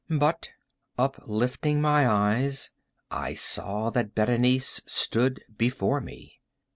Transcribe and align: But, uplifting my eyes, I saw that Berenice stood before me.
But, 0.09 0.49
uplifting 0.97 1.79
my 1.79 2.07
eyes, 2.09 2.71
I 3.11 3.35
saw 3.35 3.91
that 3.91 4.15
Berenice 4.15 4.81
stood 4.87 5.43
before 5.59 6.01
me. 6.01 6.39